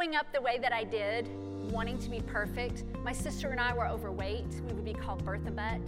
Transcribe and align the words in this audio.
growing 0.00 0.16
up 0.16 0.32
the 0.32 0.40
way 0.40 0.56
that 0.56 0.72
I 0.72 0.82
did, 0.82 1.28
wanting 1.70 1.98
to 1.98 2.08
be 2.08 2.22
perfect, 2.22 2.84
my 3.04 3.12
sister 3.12 3.50
and 3.50 3.60
I 3.60 3.74
were 3.74 3.86
overweight. 3.86 4.46
We 4.66 4.72
would 4.72 4.84
be 4.86 4.94
called 4.94 5.22
Bertha 5.26 5.50
Butt. 5.50 5.82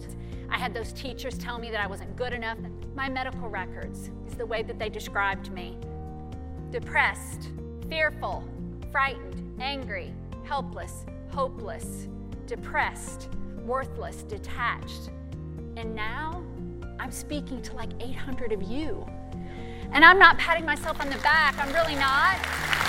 I 0.51 0.55
had 0.59 0.71
those 0.71 0.93
teachers 0.93 1.35
tell 1.35 1.57
me 1.57 1.71
that 1.71 1.79
I 1.79 1.87
wasn't 1.87 2.15
good 2.15 2.31
enough. 2.31 2.59
My 2.93 3.09
medical 3.09 3.49
records 3.49 4.11
is 4.27 4.35
the 4.35 4.45
way 4.45 4.61
that 4.61 4.77
they 4.77 4.87
described 4.87 5.51
me 5.51 5.79
depressed, 6.69 7.49
fearful, 7.89 8.47
frightened, 8.91 9.59
angry, 9.59 10.13
helpless, 10.43 11.07
hopeless, 11.31 12.07
depressed, 12.45 13.29
worthless, 13.65 14.21
detached. 14.21 15.09
And 15.75 15.95
now 15.95 16.43
I'm 16.99 17.11
speaking 17.11 17.63
to 17.63 17.75
like 17.75 17.89
800 17.99 18.51
of 18.51 18.61
you. 18.61 19.07
And 19.91 20.05
I'm 20.05 20.19
not 20.19 20.37
patting 20.37 20.67
myself 20.67 21.01
on 21.01 21.09
the 21.09 21.17
back, 21.17 21.57
I'm 21.57 21.73
really 21.73 21.95
not. 21.95 22.82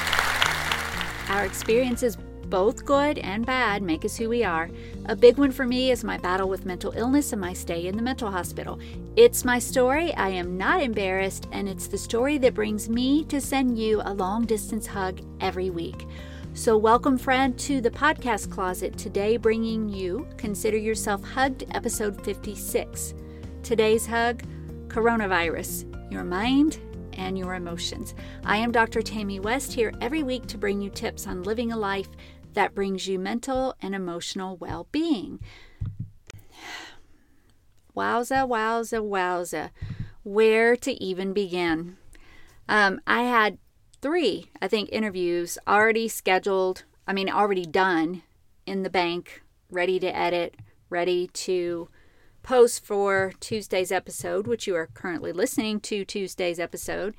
Our 1.29 1.47
experiences, 1.47 2.17
both 2.47 2.85
good 2.85 3.19
and 3.19 3.47
bad, 3.47 3.83
make 3.83 4.05
us 4.05 4.17
who 4.17 4.29
we 4.29 4.45
are. 4.45 4.69
A 5.07 5.17
big 5.17 5.39
one 5.39 5.51
for 5.51 5.65
me 5.65 5.91
is 5.91 6.05
my 6.05 6.19
battle 6.19 6.51
with 6.51 6.67
mental 6.67 6.93
illness 6.93 7.33
and 7.33 7.41
my 7.41 7.55
stay 7.55 7.87
in 7.87 7.97
the 7.97 8.03
mental 8.03 8.31
hospital. 8.31 8.79
It's 9.17 9.43
my 9.43 9.59
story. 9.59 10.15
I 10.15 10.29
am 10.29 10.59
not 10.59 10.83
embarrassed, 10.83 11.49
and 11.51 11.67
it's 11.67 11.87
the 11.87 11.97
story 11.97 12.37
that 12.39 12.53
brings 12.53 12.91
me 12.91 13.25
to 13.25 13.41
send 13.41 13.79
you 13.79 14.03
a 14.05 14.13
long 14.13 14.45
distance 14.45 14.87
hug 14.87 15.23
every 15.41 15.71
week. 15.71 16.07
So, 16.53 16.77
welcome, 16.77 17.17
friend, 17.17 17.59
to 17.61 17.81
the 17.81 17.91
podcast 17.91 18.51
closet. 18.51 18.99
Today, 18.99 19.39
bringing 19.39 19.89
you 19.89 20.29
Consider 20.37 20.77
Yourself 20.77 21.25
Hugged, 21.25 21.65
episode 21.71 22.23
56. 22.23 23.15
Today's 23.63 24.07
hug 24.07 24.43
coronavirus, 24.89 26.13
your 26.13 26.23
mind 26.23 26.79
and 27.17 27.39
your 27.39 27.55
emotions. 27.55 28.15
I 28.45 28.59
am 28.59 28.73
Dr. 28.73 29.03
Tammy 29.03 29.41
West 29.41 29.73
here 29.73 29.93
every 30.01 30.23
week 30.23 30.47
to 30.47 30.59
bring 30.59 30.81
you 30.81 30.91
tips 30.91 31.27
on 31.27 31.43
living 31.43 31.73
a 31.73 31.77
life 31.77 32.09
that 32.55 32.75
brings 32.75 33.07
you 33.07 33.19
mental 33.19 33.75
and 33.81 33.95
emotional 33.95 34.57
well 34.57 34.89
being. 34.93 35.41
Wowza, 37.97 38.49
wowza, 38.49 39.01
wowza. 39.01 39.71
Where 40.25 40.75
to 40.77 40.93
even 41.03 41.33
begin? 41.33 41.97
Um, 42.69 43.01
I 43.07 43.23
had 43.23 43.59
three, 44.01 44.51
I 44.61 44.69
think, 44.69 44.89
interviews 44.91 45.59
already 45.69 46.09
scheduled, 46.09 46.85
I 47.07 47.13
mean, 47.13 47.29
already 47.29 47.67
done 47.67 48.23
in 48.67 48.83
the 48.83 48.91
bank, 48.91 49.43
ready 49.71 50.01
to 50.01 50.17
edit, 50.17 50.57
ready 50.89 51.29
to 51.29 51.89
post 52.45 52.85
for 52.85 53.33
Tuesday's 53.41 53.91
episode, 53.91 54.47
which 54.47 54.69
you 54.69 54.77
are 54.77 54.91
currently 54.95 55.33
listening 55.33 55.81
to 55.81 56.05
Tuesday's 56.05 56.61
episode. 56.61 57.17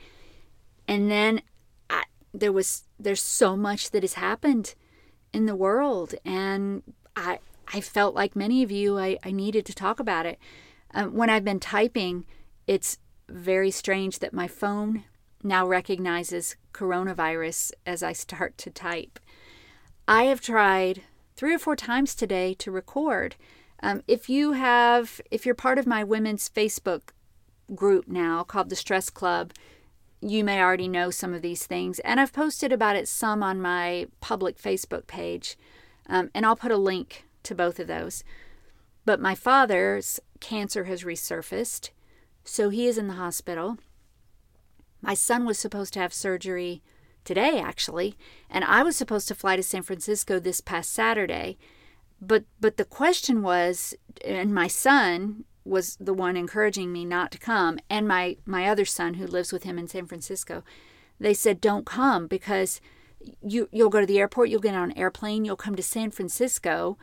And 0.87 1.11
then 1.11 1.41
I, 1.89 2.03
there 2.33 2.53
was 2.53 2.83
there's 2.97 3.21
so 3.21 3.57
much 3.57 3.91
that 3.91 4.03
has 4.03 4.13
happened 4.13 4.75
in 5.33 5.47
the 5.47 5.55
world, 5.55 6.15
and 6.23 6.83
I 7.17 7.39
I 7.73 7.81
felt 7.81 8.15
like 8.15 8.35
many 8.35 8.63
of 8.63 8.71
you 8.71 8.97
I, 8.97 9.17
I 9.23 9.31
needed 9.31 9.65
to 9.65 9.73
talk 9.73 9.99
about 9.99 10.25
it. 10.25 10.39
Um, 10.93 11.13
when 11.13 11.29
I've 11.29 11.43
been 11.43 11.59
typing, 11.59 12.25
it's 12.67 12.99
very 13.27 13.71
strange 13.71 14.19
that 14.19 14.33
my 14.33 14.47
phone 14.47 15.03
now 15.43 15.67
recognizes 15.67 16.55
coronavirus 16.73 17.71
as 17.85 18.03
I 18.03 18.13
start 18.13 18.57
to 18.59 18.69
type. 18.69 19.19
I 20.07 20.23
have 20.25 20.39
tried 20.39 21.01
three 21.35 21.53
or 21.53 21.59
four 21.59 21.75
times 21.75 22.13
today 22.13 22.53
to 22.55 22.71
record 22.71 23.35
um, 23.81 24.01
if 24.07 24.29
you 24.29 24.53
have, 24.53 25.21
if 25.31 25.45
you're 25.45 25.55
part 25.55 25.77
of 25.77 25.87
my 25.87 26.03
women's 26.03 26.49
Facebook 26.49 27.09
group 27.73 28.07
now 28.07 28.43
called 28.43 28.69
the 28.69 28.75
Stress 28.75 29.09
Club, 29.09 29.51
you 30.21 30.43
may 30.43 30.61
already 30.61 30.87
know 30.87 31.11
some 31.11 31.33
of 31.33 31.41
these 31.41 31.65
things. 31.65 31.99
And 31.99 32.19
I've 32.19 32.33
posted 32.33 32.71
about 32.71 32.95
it 32.95 33.07
some 33.07 33.43
on 33.43 33.61
my 33.61 34.07
public 34.21 34.57
Facebook 34.57 35.07
page. 35.07 35.57
Um, 36.07 36.29
and 36.33 36.45
I'll 36.45 36.55
put 36.55 36.71
a 36.71 36.77
link 36.77 37.25
to 37.43 37.55
both 37.55 37.79
of 37.79 37.87
those. 37.87 38.23
But 39.05 39.21
my 39.21 39.35
father's 39.35 40.19
cancer 40.39 40.85
has 40.85 41.03
resurfaced, 41.03 41.89
so 42.43 42.69
he 42.69 42.87
is 42.87 42.97
in 42.97 43.07
the 43.07 43.13
hospital. 43.15 43.77
My 45.01 45.13
son 45.13 45.45
was 45.45 45.59
supposed 45.59 45.93
to 45.93 45.99
have 45.99 46.13
surgery 46.13 46.81
today, 47.23 47.59
actually, 47.59 48.17
and 48.49 48.63
I 48.63 48.81
was 48.81 48.95
supposed 48.95 49.27
to 49.27 49.35
fly 49.35 49.55
to 49.55 49.63
San 49.63 49.83
Francisco 49.83 50.39
this 50.39 50.61
past 50.61 50.91
Saturday 50.91 51.57
but 52.21 52.43
but 52.59 52.77
the 52.77 52.85
question 52.85 53.41
was 53.41 53.93
and 54.23 54.53
my 54.53 54.67
son 54.67 55.43
was 55.63 55.97
the 55.99 56.13
one 56.13 56.37
encouraging 56.37 56.93
me 56.93 57.03
not 57.03 57.31
to 57.31 57.37
come 57.37 57.79
and 57.89 58.07
my 58.07 58.37
my 58.45 58.67
other 58.67 58.85
son 58.85 59.15
who 59.15 59.25
lives 59.25 59.51
with 59.51 59.63
him 59.63 59.77
in 59.77 59.87
San 59.87 60.05
Francisco 60.05 60.63
they 61.19 61.33
said 61.33 61.61
don't 61.61 61.85
come 61.85 62.27
because 62.27 62.81
you 63.41 63.67
you'll 63.71 63.89
go 63.89 63.99
to 63.99 64.05
the 64.05 64.19
airport 64.19 64.49
you'll 64.49 64.59
get 64.59 64.75
on 64.75 64.91
an 64.91 64.97
airplane 64.97 65.45
you'll 65.45 65.55
come 65.55 65.75
to 65.75 65.83
San 65.83 66.11
Francisco. 66.11 66.97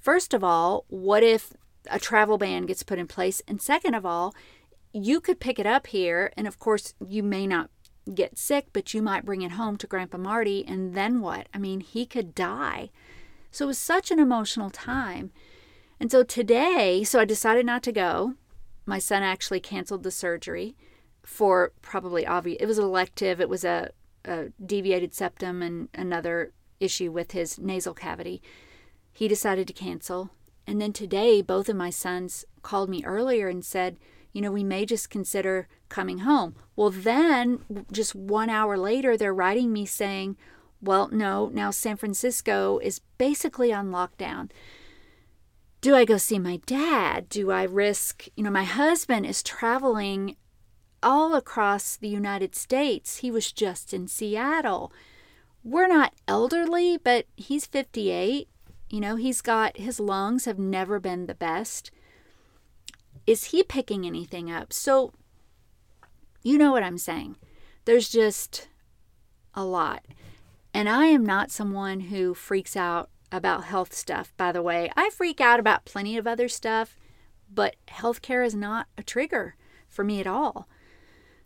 First 0.00 0.34
of 0.34 0.44
all 0.44 0.84
what 0.88 1.22
if 1.22 1.52
a 1.90 1.98
travel 1.98 2.38
ban 2.38 2.66
gets 2.66 2.82
put 2.82 2.98
in 2.98 3.06
place? 3.06 3.42
And 3.46 3.60
second 3.60 3.94
of 3.94 4.06
all 4.06 4.34
you 4.92 5.20
could 5.20 5.40
pick 5.40 5.58
it 5.58 5.66
up 5.66 5.88
here 5.88 6.32
and 6.36 6.46
of 6.46 6.58
course 6.58 6.94
you 7.04 7.22
may 7.22 7.46
not 7.46 7.70
get 8.14 8.38
sick 8.38 8.66
but 8.72 8.92
you 8.92 9.00
might 9.02 9.24
bring 9.24 9.42
it 9.42 9.52
home 9.52 9.76
to 9.78 9.86
grandpa 9.86 10.18
Marty 10.18 10.64
and 10.66 10.94
then 10.94 11.20
what? 11.20 11.48
I 11.52 11.58
mean 11.58 11.80
he 11.80 12.06
could 12.06 12.34
die 12.34 12.90
so 13.54 13.66
it 13.66 13.68
was 13.68 13.78
such 13.78 14.10
an 14.10 14.18
emotional 14.18 14.68
time. 14.68 15.30
And 16.00 16.10
so 16.10 16.24
today, 16.24 17.04
so 17.04 17.20
I 17.20 17.24
decided 17.24 17.64
not 17.64 17.84
to 17.84 17.92
go. 17.92 18.34
My 18.84 18.98
son 18.98 19.22
actually 19.22 19.60
canceled 19.60 20.02
the 20.02 20.10
surgery 20.10 20.74
for 21.22 21.72
probably 21.80 22.26
obvious. 22.26 22.60
It 22.60 22.66
was 22.66 22.80
elective. 22.80 23.40
It 23.40 23.48
was 23.48 23.64
a, 23.64 23.90
a 24.24 24.46
deviated 24.64 25.14
septum 25.14 25.62
and 25.62 25.88
another 25.94 26.52
issue 26.80 27.12
with 27.12 27.30
his 27.30 27.58
nasal 27.58 27.94
cavity. 27.94 28.42
He 29.12 29.28
decided 29.28 29.68
to 29.68 29.72
cancel. 29.72 30.30
And 30.66 30.80
then 30.80 30.92
today, 30.92 31.40
both 31.40 31.68
of 31.68 31.76
my 31.76 31.90
sons 31.90 32.44
called 32.62 32.90
me 32.90 33.04
earlier 33.04 33.48
and 33.48 33.64
said, 33.64 33.98
you 34.32 34.40
know, 34.42 34.50
we 34.50 34.64
may 34.64 34.84
just 34.84 35.10
consider 35.10 35.68
coming 35.88 36.18
home. 36.18 36.56
Well, 36.74 36.90
then 36.90 37.60
just 37.92 38.16
one 38.16 38.50
hour 38.50 38.76
later, 38.76 39.16
they're 39.16 39.32
writing 39.32 39.72
me 39.72 39.86
saying, 39.86 40.36
well, 40.84 41.08
no, 41.08 41.50
now 41.52 41.70
San 41.70 41.96
Francisco 41.96 42.78
is 42.78 43.00
basically 43.18 43.72
on 43.72 43.90
lockdown. 43.90 44.50
Do 45.80 45.94
I 45.94 46.04
go 46.04 46.16
see 46.16 46.38
my 46.38 46.60
dad? 46.66 47.28
Do 47.28 47.50
I 47.50 47.64
risk, 47.64 48.26
you 48.36 48.44
know, 48.44 48.50
my 48.50 48.64
husband 48.64 49.26
is 49.26 49.42
traveling 49.42 50.36
all 51.02 51.34
across 51.34 51.96
the 51.96 52.08
United 52.08 52.54
States. 52.54 53.18
He 53.18 53.30
was 53.30 53.52
just 53.52 53.92
in 53.92 54.08
Seattle. 54.08 54.92
We're 55.62 55.88
not 55.88 56.14
elderly, 56.26 56.96
but 56.96 57.26
he's 57.36 57.66
58. 57.66 58.48
You 58.90 59.00
know, 59.00 59.16
he's 59.16 59.40
got 59.40 59.76
his 59.76 60.00
lungs 60.00 60.46
have 60.46 60.58
never 60.58 60.98
been 60.98 61.26
the 61.26 61.34
best. 61.34 61.90
Is 63.26 63.44
he 63.44 63.62
picking 63.62 64.06
anything 64.06 64.50
up? 64.50 64.72
So, 64.72 65.12
you 66.42 66.58
know 66.58 66.72
what 66.72 66.82
I'm 66.82 66.98
saying. 66.98 67.36
There's 67.84 68.08
just 68.08 68.68
a 69.54 69.64
lot. 69.64 70.04
And 70.74 70.88
I 70.88 71.06
am 71.06 71.24
not 71.24 71.52
someone 71.52 72.00
who 72.00 72.34
freaks 72.34 72.76
out 72.76 73.08
about 73.30 73.64
health 73.64 73.94
stuff, 73.94 74.34
by 74.36 74.50
the 74.50 74.62
way. 74.62 74.90
I 74.96 75.08
freak 75.10 75.40
out 75.40 75.60
about 75.60 75.84
plenty 75.84 76.18
of 76.18 76.26
other 76.26 76.48
stuff, 76.48 76.96
but 77.48 77.76
healthcare 77.86 78.44
is 78.44 78.56
not 78.56 78.88
a 78.98 79.04
trigger 79.04 79.54
for 79.88 80.02
me 80.02 80.18
at 80.20 80.26
all. 80.26 80.68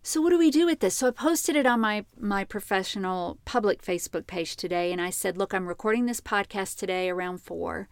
So 0.03 0.23
what 0.23 0.31
do 0.31 0.39
we 0.39 0.51
do 0.51 0.65
with 0.65 0.81
this? 0.81 0.97
So 0.97 1.09
I 1.09 1.11
posted 1.11 1.57
it 1.57 1.67
on 1.67 1.81
my 1.81 2.07
my 2.19 2.45
professional 2.45 3.39
public 3.45 3.83
Facebook 3.83 4.27
page 4.27 4.57
today 4.57 4.93
and 4.93 5.01
I 5.01 5.11
said, 5.11 5.37
"Look, 5.37 5.53
I'm 5.53 5.67
recording 5.67 6.07
this 6.07 6.21
podcast 6.21 6.79
today 6.79 7.11
around 7.11 7.43
4." 7.43 7.89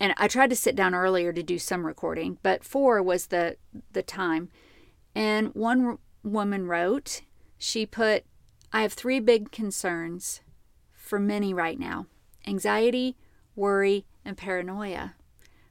And 0.00 0.14
I 0.16 0.28
tried 0.28 0.50
to 0.50 0.56
sit 0.56 0.74
down 0.74 0.94
earlier 0.94 1.32
to 1.32 1.42
do 1.42 1.58
some 1.58 1.84
recording, 1.84 2.38
but 2.42 2.64
4 2.64 3.02
was 3.02 3.26
the 3.26 3.58
the 3.92 4.02
time. 4.02 4.48
And 5.14 5.54
one 5.54 5.98
woman 6.22 6.66
wrote, 6.66 7.20
she 7.58 7.84
put 7.84 8.24
I 8.74 8.82
have 8.82 8.92
three 8.92 9.20
big 9.20 9.52
concerns 9.52 10.40
for 10.92 11.20
many 11.20 11.54
right 11.54 11.78
now 11.78 12.06
anxiety, 12.44 13.16
worry, 13.54 14.04
and 14.24 14.36
paranoia. 14.36 15.14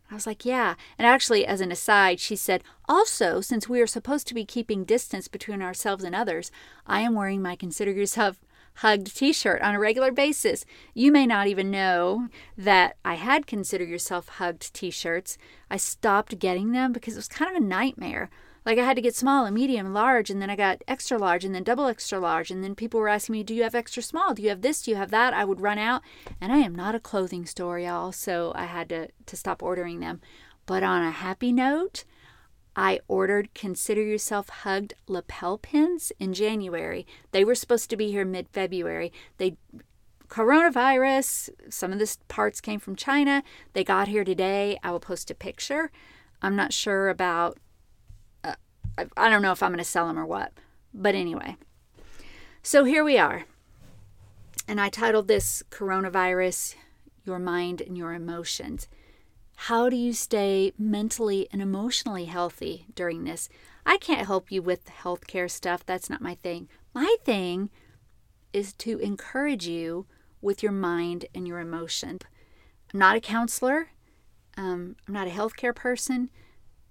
I 0.10 0.16
was 0.16 0.26
like, 0.26 0.46
yeah. 0.46 0.76
And 0.98 1.06
actually, 1.06 1.46
as 1.46 1.60
an 1.60 1.72
aside, 1.72 2.22
she 2.22 2.38
said, 2.38 2.64
also, 2.88 3.42
since 3.42 3.68
we 3.68 3.82
are 3.82 3.88
supposed 3.88 4.26
to 4.28 4.34
be 4.34 4.46
keeping 4.46 4.86
distance 4.86 5.28
between 5.28 5.62
ourselves 5.62 6.06
and 6.06 6.16
others, 6.16 6.50
I 6.88 7.02
am 7.02 7.14
wearing 7.14 7.42
my 7.42 7.58
Consider 7.58 7.92
Yourself 7.92 8.40
Hugged 8.76 9.16
t 9.16 9.34
shirt 9.34 9.62
on 9.62 9.76
a 9.76 9.80
regular 9.80 10.12
basis. 10.12 10.66
You 10.94 11.12
may 11.12 11.28
not 11.28 11.48
even 11.48 11.70
know 11.70 12.30
that 12.58 12.96
I 13.04 13.16
had 13.16 13.48
Consider 13.48 13.84
Yourself 13.84 14.30
Hugged 14.30 14.74
t 14.74 14.90
shirts. 14.92 15.38
I 15.70 15.76
stopped 15.76 16.40
getting 16.40 16.72
them 16.72 16.94
because 16.94 17.16
it 17.16 17.18
was 17.18 17.28
kind 17.28 17.52
of 17.52 17.62
a 17.62 17.66
nightmare. 17.66 18.30
Like 18.66 18.80
I 18.80 18.86
had 18.86 18.96
to 18.96 19.02
get 19.02 19.16
small 19.16 19.46
and 19.46 19.54
medium 19.54 19.88
and 19.88 19.94
large, 19.94 20.30
and 20.30 20.42
then 20.42 20.50
I 20.50 20.56
got 20.56 20.84
extra 20.88 21.18
large 21.18 21.44
and 21.44 21.54
then 21.54 21.64
double 21.64 21.88
extra 21.88 22.20
large. 22.20 22.50
And 22.50 22.64
then 22.64 22.76
people 22.76 23.00
were 23.00 23.10
asking 23.10 23.34
me, 23.34 23.44
Do 23.44 23.54
you 23.54 23.64
have 23.64 23.76
extra 23.76 24.02
small? 24.02 24.34
Do 24.34 24.42
you 24.42 24.50
have 24.50 24.62
this? 24.62 24.82
Do 24.82 24.92
you 24.92 24.98
have 24.98 25.12
that? 25.12 25.34
I 25.34 25.46
would 25.46 25.62
run 25.62 25.78
out. 25.78 26.02
And 26.40 26.52
I 26.52 26.58
am 26.58 26.76
not 26.76 26.96
a 26.96 27.00
clothing 27.00 27.46
store, 27.46 27.80
y'all, 27.80 28.12
so 28.12 28.54
I 28.56 28.66
had 28.66 28.90
to, 28.90 29.10
to 29.26 29.36
stop 29.36 29.62
ordering 29.62 30.00
them. 30.00 30.22
But 30.66 30.84
on 30.84 31.04
a 31.04 31.12
happy 31.12 31.52
note, 31.52 32.06
I 32.76 33.02
ordered 33.08 33.54
Consider 33.54 34.02
Yourself 34.02 34.50
Hugged 34.50 34.94
lapel 35.08 35.58
pins 35.58 36.12
in 36.20 36.34
January. 36.34 37.06
They 37.32 37.44
were 37.44 37.56
supposed 37.56 37.90
to 37.90 37.98
be 37.98 38.12
here 38.12 38.26
mid 38.26 38.48
February. 38.50 39.12
They 39.38 39.58
coronavirus. 40.30 41.50
Some 41.70 41.92
of 41.92 42.00
the 42.00 42.18
parts 42.28 42.60
came 42.60 42.80
from 42.80 42.96
China. 42.96 43.44
They 43.74 43.84
got 43.84 44.08
here 44.08 44.24
today. 44.24 44.80
I 44.82 44.92
will 44.92 45.00
post 45.00 45.30
a 45.30 45.36
picture. 45.36 45.92
I'm 46.42 46.56
not 46.56 46.74
sure 46.74 47.10
about, 47.10 47.58
I 48.98 49.30
don't 49.30 49.42
know 49.42 49.52
if 49.52 49.64
I'm 49.64 49.72
going 49.72 49.78
to 49.80 49.84
sell 49.84 50.08
them 50.08 50.20
or 50.20 50.26
what. 50.26 50.54
But 50.94 51.16
anyway, 51.16 51.58
so 52.62 52.84
here 52.84 53.04
we 53.04 53.18
are. 53.18 53.46
And 54.68 54.80
I 54.80 54.90
titled 54.90 55.28
this 55.28 55.64
Coronavirus 55.72 56.76
Your 57.26 57.40
Mind 57.40 57.82
and 57.82 57.98
Your 57.98 58.14
Emotions. 58.14 58.88
How 59.56 59.90
do 59.90 59.96
you 59.96 60.14
stay 60.14 60.74
mentally 60.78 61.48
and 61.52 61.62
emotionally 61.62 62.26
healthy 62.26 62.86
during 62.96 63.24
this? 63.24 63.50
I 63.86 63.98
can't 63.98 64.28
help 64.28 64.52
you 64.52 64.62
with 64.62 64.86
the 64.86 64.92
healthcare 64.92 65.50
stuff. 65.50 65.86
That's 65.86 66.10
not 66.10 66.22
my 66.22 66.36
thing. 66.36 66.70
My 66.94 67.16
thing 67.24 67.70
is 68.52 68.74
to 68.74 69.00
encourage 69.00 69.68
you 69.68 70.06
with 70.42 70.62
your 70.62 70.72
mind 70.72 71.26
and 71.34 71.48
your 71.48 71.60
emotion. 71.60 72.20
I'm 72.94 73.00
not 73.00 73.16
a 73.16 73.22
counselor, 73.22 73.90
um, 74.56 74.96
I'm 75.08 75.14
not 75.14 75.28
a 75.28 75.32
healthcare 75.32 75.74
person, 75.74 76.30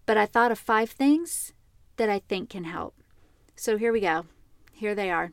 but 0.04 0.16
I 0.16 0.26
thought 0.26 0.50
of 0.50 0.58
five 0.58 0.90
things 0.90 1.52
that 2.02 2.10
I 2.10 2.19
think 2.19 2.50
can 2.50 2.64
help. 2.64 2.96
So 3.54 3.78
here 3.78 3.93
we 3.93 4.00
go. 4.00 4.26
Here 4.72 4.93
they 4.93 5.08
are 5.08 5.31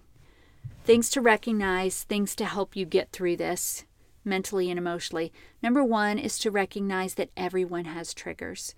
things 0.84 1.10
to 1.10 1.20
recognize, 1.20 2.04
things 2.04 2.36
to 2.36 2.46
help 2.46 2.76
you 2.76 2.86
get 2.86 3.12
through 3.12 3.38
this 3.38 3.86
mentally 4.24 4.70
and 4.70 4.78
emotionally. 4.78 5.34
Number 5.64 5.84
one 5.84 6.20
is 6.20 6.38
to 6.40 6.52
recognize 6.52 7.16
that 7.16 7.32
everyone 7.36 7.86
has 7.86 8.14
triggers. 8.14 8.76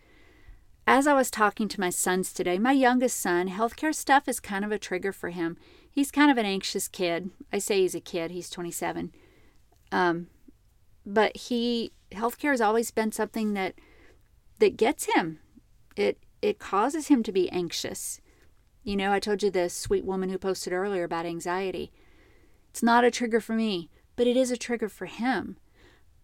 As 0.88 1.06
I 1.06 1.14
was 1.14 1.30
talking 1.30 1.68
to 1.68 1.82
my 1.82 1.90
sons 1.90 2.32
today, 2.32 2.58
my 2.58 2.72
youngest 2.72 3.20
son, 3.20 3.50
healthcare 3.50 3.94
stuff 3.94 4.30
is 4.30 4.40
kind 4.40 4.64
of 4.64 4.72
a 4.72 4.80
trigger 4.80 5.12
for 5.12 5.32
him. 5.32 5.58
He's 5.90 6.12
kind 6.12 6.32
of 6.32 6.38
an 6.38 6.46
anxious 6.46 6.88
kid. 6.88 7.30
I 7.52 7.60
say 7.60 7.82
he's 7.82 7.96
a 7.96 8.00
kid, 8.00 8.32
he's 8.32 8.50
27. 8.50 9.12
Um, 9.92 10.28
but 11.06 11.36
he 11.36 11.92
healthcare 12.14 12.52
has 12.52 12.62
always 12.62 12.92
been 12.92 13.12
something 13.12 13.54
that 13.54 13.76
that 14.60 14.78
gets 14.78 15.14
him. 15.14 15.40
It 15.98 16.18
it 16.42 16.60
causes 16.60 17.08
him 17.08 17.24
to 17.24 17.32
be 17.32 17.50
anxious. 17.52 18.20
You 18.84 18.96
know, 18.96 19.12
I 19.12 19.20
told 19.20 19.44
you 19.44 19.52
the 19.52 19.70
sweet 19.70 20.06
woman 20.06 20.30
who 20.30 20.38
posted 20.38 20.74
earlier 20.74 21.04
about 21.04 21.26
anxiety. 21.26 21.92
It's 22.70 22.82
not 22.82 23.04
a 23.04 23.12
trigger 23.12 23.40
for 23.40 23.54
me, 23.54 23.90
but 24.16 24.28
it 24.28 24.36
is 24.36 24.52
a 24.52 24.58
trigger 24.58 24.90
for 24.90 25.06
him. 25.06 25.58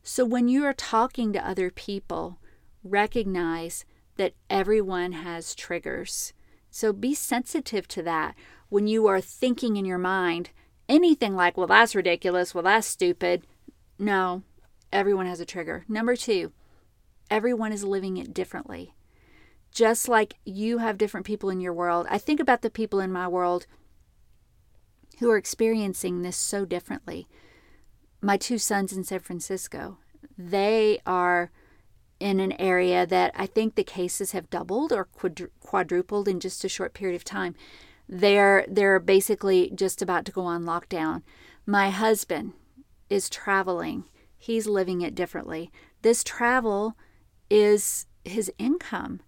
So 0.03 0.25
when 0.25 0.47
you 0.47 0.63
are 0.65 0.73
talking 0.73 1.33
to 1.33 1.47
other 1.47 1.69
people, 1.69 2.39
recognize 2.83 3.85
that 4.15 4.33
everyone 4.49 5.11
has 5.11 5.53
triggers. 5.53 6.33
So 6.71 6.93
be 6.93 7.13
sensitive 7.13 7.87
to 7.89 8.01
that 8.03 8.35
when 8.69 8.87
you 8.87 9.07
are 9.07 9.21
thinking 9.21 9.77
in 9.77 9.85
your 9.85 9.97
mind 9.97 10.49
anything 10.89 11.35
like, 11.35 11.57
well, 11.57 11.67
that's 11.67 11.95
ridiculous, 11.95 12.55
well, 12.55 12.63
that's 12.63 12.87
stupid. 12.87 13.45
No, 13.99 14.43
everyone 14.91 15.25
has 15.25 15.39
a 15.39 15.45
trigger. 15.45 15.83
Number 15.87 16.15
two, 16.15 16.51
everyone 17.29 17.71
is 17.71 17.83
living 17.83 18.17
it 18.17 18.33
differently. 18.33 18.93
Just 19.77 20.09
like 20.09 20.39
you 20.43 20.79
have 20.79 20.97
different 20.97 21.27
people 21.27 21.51
in 21.51 21.61
your 21.61 21.71
world, 21.71 22.07
I 22.09 22.17
think 22.17 22.39
about 22.39 22.63
the 22.63 22.69
people 22.71 22.99
in 22.99 23.11
my 23.11 23.27
world 23.27 23.67
who 25.19 25.29
are 25.29 25.37
experiencing 25.37 26.23
this 26.23 26.35
so 26.35 26.65
differently. 26.65 27.27
My 28.19 28.37
two 28.37 28.57
sons 28.57 28.91
in 28.91 29.03
San 29.03 29.19
Francisco, 29.19 29.99
they 30.35 30.97
are 31.05 31.51
in 32.19 32.39
an 32.39 32.53
area 32.53 33.05
that 33.05 33.31
I 33.35 33.45
think 33.45 33.75
the 33.75 33.83
cases 33.83 34.31
have 34.31 34.49
doubled 34.49 34.91
or 34.91 35.09
quadrupled 35.59 36.27
in 36.27 36.39
just 36.39 36.65
a 36.65 36.69
short 36.69 36.95
period 36.95 37.15
of 37.15 37.23
time. 37.23 37.53
They're 38.09 38.65
they're 38.67 38.99
basically 38.99 39.69
just 39.75 40.01
about 40.01 40.25
to 40.25 40.31
go 40.31 40.41
on 40.41 40.63
lockdown. 40.63 41.21
My 41.67 41.91
husband 41.91 42.53
is 43.11 43.29
traveling. 43.29 44.05
He's 44.39 44.65
living 44.65 45.01
it 45.01 45.13
differently. 45.13 45.71
This 46.01 46.23
travel 46.23 46.95
is 47.47 48.07
his 48.25 48.51
income. 48.57 49.19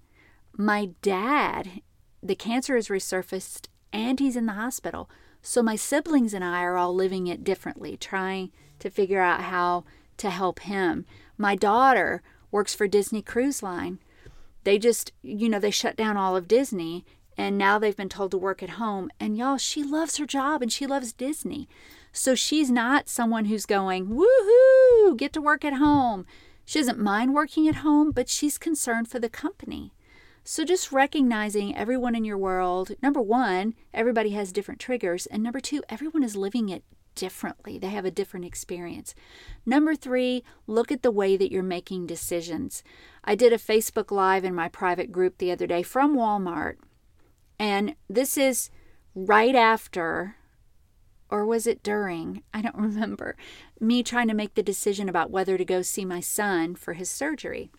My 0.61 0.89
dad, 1.01 1.83
the 2.21 2.35
cancer 2.35 2.75
has 2.75 2.89
resurfaced 2.89 3.67
and 3.93 4.19
he's 4.19 4.35
in 4.35 4.45
the 4.45 4.51
hospital. 4.51 5.09
So 5.41 5.63
my 5.63 5.77
siblings 5.77 6.33
and 6.33 6.43
I 6.43 6.63
are 6.63 6.75
all 6.75 6.93
living 6.93 7.27
it 7.27 7.45
differently, 7.45 7.95
trying 7.95 8.51
to 8.79 8.89
figure 8.89 9.21
out 9.21 9.43
how 9.43 9.85
to 10.17 10.29
help 10.29 10.59
him. 10.59 11.05
My 11.37 11.55
daughter 11.55 12.21
works 12.51 12.75
for 12.75 12.89
Disney 12.89 13.21
Cruise 13.21 13.63
Line. 13.63 13.99
They 14.65 14.77
just, 14.77 15.13
you 15.21 15.47
know, 15.47 15.59
they 15.59 15.71
shut 15.71 15.95
down 15.95 16.17
all 16.17 16.35
of 16.35 16.49
Disney 16.49 17.05
and 17.37 17.57
now 17.57 17.79
they've 17.79 17.95
been 17.95 18.09
told 18.09 18.31
to 18.31 18.37
work 18.37 18.61
at 18.61 18.71
home. 18.71 19.09
And 19.17 19.37
y'all, 19.37 19.55
she 19.55 19.81
loves 19.81 20.17
her 20.17 20.25
job 20.25 20.61
and 20.61 20.73
she 20.73 20.85
loves 20.85 21.13
Disney. 21.13 21.69
So 22.11 22.35
she's 22.35 22.69
not 22.69 23.07
someone 23.07 23.45
who's 23.45 23.65
going, 23.65 24.07
woohoo, 24.07 25.15
get 25.15 25.31
to 25.31 25.41
work 25.41 25.63
at 25.63 25.75
home. 25.75 26.25
She 26.65 26.79
doesn't 26.79 26.99
mind 26.99 27.33
working 27.33 27.65
at 27.69 27.75
home, 27.75 28.11
but 28.11 28.27
she's 28.27 28.57
concerned 28.57 29.07
for 29.07 29.19
the 29.19 29.29
company. 29.29 29.93
So 30.51 30.65
just 30.65 30.91
recognizing 30.91 31.77
everyone 31.77 32.15
in 32.15 32.25
your 32.25 32.35
world, 32.35 32.93
number 33.03 33.21
one, 33.21 33.75
everybody 33.93 34.31
has 34.31 34.51
different 34.51 34.79
triggers. 34.79 35.27
And 35.27 35.43
number 35.43 35.59
two, 35.59 35.83
everyone 35.89 36.23
is 36.23 36.35
living 36.35 36.69
it 36.69 36.83
differently. 37.13 37.77
They 37.77 37.89
have 37.89 38.03
a 38.03 38.09
different 38.09 38.47
experience. 38.47 39.13
Number 39.63 39.93
three, 39.93 40.43
look 40.65 40.91
at 40.91 41.03
the 41.03 41.11
way 41.11 41.37
that 41.37 41.51
you're 41.51 41.61
making 41.61 42.07
decisions. 42.07 42.81
I 43.23 43.35
did 43.35 43.53
a 43.53 43.59
Facebook 43.59 44.09
Live 44.09 44.43
in 44.43 44.55
my 44.55 44.69
private 44.69 45.11
group 45.11 45.37
the 45.37 45.51
other 45.51 45.67
day 45.67 45.83
from 45.83 46.15
Walmart. 46.17 46.77
And 47.59 47.95
this 48.09 48.35
is 48.35 48.71
right 49.13 49.53
after 49.53 50.37
or 51.29 51.45
was 51.45 51.67
it 51.67 51.83
during? 51.83 52.41
I 52.55 52.63
don't 52.63 52.75
remember. 52.75 53.37
Me 53.79 54.01
trying 54.01 54.29
to 54.29 54.33
make 54.33 54.55
the 54.55 54.63
decision 54.63 55.09
about 55.09 55.29
whether 55.29 55.59
to 55.59 55.63
go 55.63 55.83
see 55.83 56.05
my 56.05 56.21
son 56.21 56.73
for 56.73 56.93
his 56.93 57.11
surgery. 57.11 57.69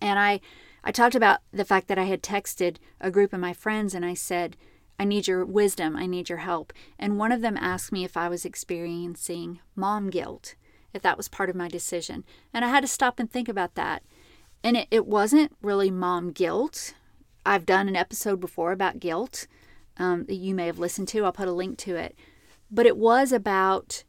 And 0.00 0.16
I 0.16 0.40
I 0.82 0.92
talked 0.92 1.14
about 1.14 1.40
the 1.52 1.64
fact 1.64 1.88
that 1.88 1.98
I 1.98 2.04
had 2.04 2.22
texted 2.22 2.76
a 3.00 3.10
group 3.10 3.32
of 3.32 3.40
my 3.40 3.52
friends 3.52 3.94
and 3.94 4.04
I 4.04 4.14
said, 4.14 4.56
I 4.98 5.04
need 5.04 5.26
your 5.26 5.44
wisdom, 5.44 5.96
I 5.96 6.06
need 6.06 6.28
your 6.28 6.38
help. 6.38 6.72
And 6.98 7.18
one 7.18 7.32
of 7.32 7.40
them 7.40 7.56
asked 7.56 7.92
me 7.92 8.04
if 8.04 8.16
I 8.16 8.28
was 8.28 8.44
experiencing 8.44 9.60
mom 9.74 10.10
guilt, 10.10 10.54
if 10.92 11.02
that 11.02 11.16
was 11.16 11.28
part 11.28 11.48
of 11.48 11.56
my 11.56 11.68
decision. 11.68 12.24
And 12.52 12.64
I 12.64 12.68
had 12.68 12.82
to 12.82 12.86
stop 12.86 13.18
and 13.18 13.30
think 13.30 13.48
about 13.48 13.74
that. 13.76 14.02
And 14.62 14.76
it, 14.76 14.88
it 14.90 15.06
wasn't 15.06 15.56
really 15.62 15.90
mom 15.90 16.32
guilt. 16.32 16.94
I've 17.46 17.64
done 17.64 17.88
an 17.88 17.96
episode 17.96 18.40
before 18.40 18.72
about 18.72 19.00
guilt 19.00 19.46
um, 19.96 20.24
that 20.26 20.34
you 20.34 20.54
may 20.54 20.66
have 20.66 20.78
listened 20.78 21.08
to. 21.08 21.24
I'll 21.24 21.32
put 21.32 21.48
a 21.48 21.52
link 21.52 21.78
to 21.78 21.96
it. 21.96 22.14
But 22.70 22.86
it 22.86 22.96
was 22.96 23.32
about 23.32 24.04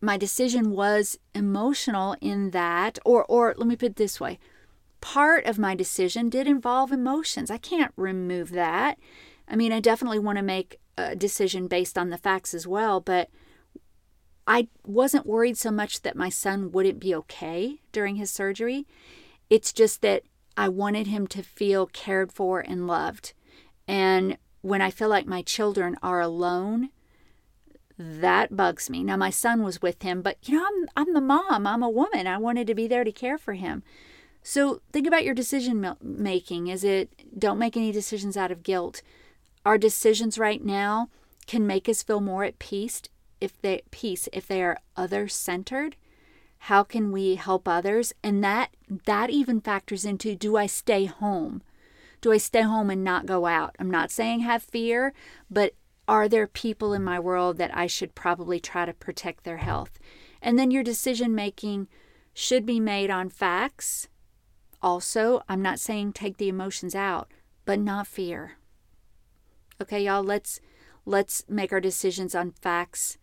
my 0.00 0.16
decision 0.16 0.70
was 0.70 1.18
emotional 1.34 2.16
in 2.20 2.50
that, 2.50 2.98
or 3.04 3.24
or 3.26 3.54
let 3.56 3.66
me 3.66 3.76
put 3.76 3.90
it 3.90 3.96
this 3.96 4.18
way. 4.18 4.38
Part 5.00 5.46
of 5.46 5.58
my 5.58 5.74
decision 5.74 6.28
did 6.28 6.46
involve 6.46 6.92
emotions. 6.92 7.50
I 7.50 7.58
can't 7.58 7.92
remove 7.96 8.50
that. 8.50 8.98
I 9.48 9.56
mean, 9.56 9.72
I 9.72 9.80
definitely 9.80 10.18
want 10.18 10.36
to 10.36 10.42
make 10.42 10.78
a 10.96 11.16
decision 11.16 11.66
based 11.66 11.96
on 11.96 12.10
the 12.10 12.18
facts 12.18 12.54
as 12.54 12.66
well, 12.66 13.00
but 13.00 13.30
I 14.46 14.68
wasn't 14.86 15.26
worried 15.26 15.56
so 15.56 15.70
much 15.70 16.02
that 16.02 16.16
my 16.16 16.28
son 16.28 16.72
wouldn't 16.72 17.00
be 17.00 17.14
okay 17.14 17.80
during 17.92 18.16
his 18.16 18.30
surgery. 18.30 18.86
It's 19.48 19.72
just 19.72 20.02
that 20.02 20.22
I 20.56 20.68
wanted 20.68 21.06
him 21.06 21.26
to 21.28 21.42
feel 21.42 21.86
cared 21.86 22.32
for 22.32 22.60
and 22.60 22.86
loved. 22.86 23.32
And 23.88 24.36
when 24.60 24.82
I 24.82 24.90
feel 24.90 25.08
like 25.08 25.26
my 25.26 25.42
children 25.42 25.96
are 26.02 26.20
alone, 26.20 26.90
that 27.98 28.56
bugs 28.56 28.90
me. 28.90 29.04
Now 29.04 29.16
my 29.16 29.30
son 29.30 29.62
was 29.62 29.82
with 29.82 30.02
him, 30.02 30.22
but 30.22 30.36
you 30.42 30.56
know, 30.56 30.66
I'm 30.66 30.88
I'm 30.96 31.14
the 31.14 31.20
mom. 31.20 31.66
I'm 31.66 31.82
a 31.82 31.88
woman. 31.88 32.26
I 32.26 32.38
wanted 32.38 32.66
to 32.66 32.74
be 32.74 32.86
there 32.86 33.04
to 33.04 33.12
care 33.12 33.38
for 33.38 33.54
him. 33.54 33.82
So 34.42 34.80
think 34.92 35.06
about 35.06 35.24
your 35.24 35.34
decision 35.34 35.96
making. 36.02 36.68
Is 36.68 36.84
it 36.84 37.38
don't 37.38 37.58
make 37.58 37.76
any 37.76 37.92
decisions 37.92 38.36
out 38.36 38.50
of 38.50 38.62
guilt? 38.62 39.02
Our 39.64 39.78
decisions 39.78 40.38
right 40.38 40.64
now 40.64 41.08
can 41.46 41.66
make 41.66 41.88
us 41.88 42.02
feel 42.02 42.20
more 42.20 42.44
at 42.44 42.58
peace 42.58 43.02
if 43.40 43.60
they 43.60 43.82
peace 43.90 44.28
if 44.32 44.46
they 44.46 44.62
are 44.62 44.78
other 44.96 45.28
centered. 45.28 45.96
How 46.64 46.82
can 46.82 47.10
we 47.10 47.36
help 47.36 47.66
others? 47.66 48.12
And 48.22 48.42
that 48.44 48.70
that 49.06 49.30
even 49.30 49.60
factors 49.60 50.04
into 50.04 50.34
do 50.34 50.56
I 50.56 50.66
stay 50.66 51.06
home? 51.06 51.62
Do 52.20 52.32
I 52.32 52.36
stay 52.36 52.62
home 52.62 52.90
and 52.90 53.02
not 53.02 53.26
go 53.26 53.46
out? 53.46 53.76
I'm 53.78 53.90
not 53.90 54.10
saying 54.10 54.40
have 54.40 54.62
fear, 54.62 55.14
but 55.50 55.74
are 56.06 56.28
there 56.28 56.46
people 56.46 56.92
in 56.92 57.02
my 57.02 57.18
world 57.18 57.56
that 57.58 57.74
I 57.74 57.86
should 57.86 58.14
probably 58.14 58.60
try 58.60 58.84
to 58.84 58.92
protect 58.92 59.44
their 59.44 59.58
health? 59.58 59.98
And 60.42 60.58
then 60.58 60.70
your 60.70 60.82
decision 60.82 61.34
making 61.34 61.88
should 62.34 62.66
be 62.66 62.80
made 62.80 63.10
on 63.10 63.28
facts. 63.28 64.08
Also, 64.82 65.42
I'm 65.48 65.62
not 65.62 65.80
saying 65.80 66.12
take 66.12 66.38
the 66.38 66.48
emotions 66.48 66.94
out, 66.94 67.30
but 67.64 67.78
not 67.78 68.06
fear. 68.06 68.52
Okay, 69.80 70.04
y'all, 70.04 70.22
let's 70.22 70.60
let's 71.06 71.44
make 71.48 71.72
our 71.72 71.80
decisions 71.80 72.34
on 72.34 72.50
facts 72.50 73.18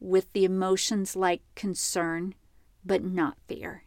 with 0.00 0.32
the 0.32 0.44
emotions 0.44 1.14
like 1.16 1.42
concern, 1.54 2.34
but 2.84 3.04
not 3.04 3.36
fear. 3.46 3.84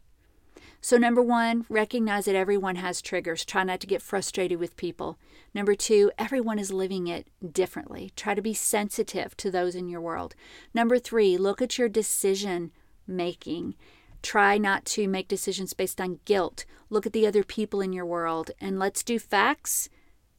So, 0.82 0.98
number 0.98 1.22
one, 1.22 1.66
recognize 1.68 2.26
that 2.26 2.36
everyone 2.36 2.76
has 2.76 3.02
triggers. 3.02 3.44
Try 3.44 3.64
not 3.64 3.80
to 3.80 3.88
get 3.88 4.04
frustrated 4.04 4.60
with 4.60 4.78
people. 4.78 5.18
Number 5.52 5.74
two, 5.74 6.12
everyone 6.16 6.60
is 6.60 6.72
living 6.72 7.08
it 7.08 7.28
differently. 7.52 8.12
Try 8.16 8.36
to 8.36 8.42
be 8.42 8.54
sensitive 8.54 9.36
to 9.38 9.50
those 9.50 9.74
in 9.74 9.90
your 9.90 10.02
world. 10.02 10.36
Number 10.76 11.00
three, 11.00 11.38
look 11.38 11.60
at 11.60 11.80
your 11.80 11.90
decision 11.90 12.72
making. 13.08 13.74
Try 14.26 14.58
not 14.58 14.86
to 14.86 15.08
make 15.08 15.28
decisions 15.28 15.74
based 15.74 16.02
on 16.02 16.20
guilt. 16.26 16.66
Look 16.90 17.06
at 17.06 17.14
the 17.14 17.28
other 17.28 17.44
people 17.44 17.80
in 17.80 17.94
your 17.94 18.08
world 18.08 18.50
and 18.60 18.80
let's 18.80 19.04
do 19.04 19.20
facts 19.20 19.88